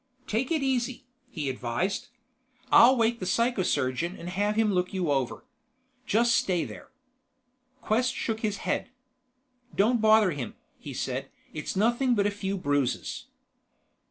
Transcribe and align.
"Take 0.25 0.49
it 0.51 0.63
easy," 0.63 1.05
he 1.29 1.47
advised. 1.47 2.07
"I'll 2.71 2.97
wake 2.97 3.19
the 3.19 3.27
psychosurgeon 3.27 4.17
and 4.19 4.29
have 4.29 4.55
him 4.55 4.73
look 4.73 4.95
you 4.95 5.11
over. 5.11 5.45
Just 6.07 6.35
stay 6.35 6.65
there." 6.65 6.89
Quest 7.83 8.15
shook 8.15 8.39
his 8.39 8.57
head. 8.65 8.89
"Don't 9.75 10.01
bother 10.01 10.31
him," 10.31 10.55
he 10.79 10.95
said. 10.95 11.29
"It's 11.53 11.75
nothing 11.75 12.15
but 12.15 12.25
a 12.25 12.31
few 12.31 12.57
bruises." 12.57 13.25